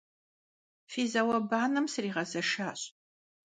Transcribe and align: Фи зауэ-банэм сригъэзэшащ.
Фи 0.91 1.01
зауэ-банэм 1.11 1.85
сригъэзэшащ. 1.93 2.81